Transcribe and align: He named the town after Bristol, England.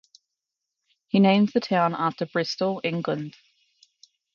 He 1.09 1.19
named 1.19 1.49
the 1.49 1.59
town 1.59 1.93
after 1.93 2.25
Bristol, 2.25 2.81
England. 2.83 3.35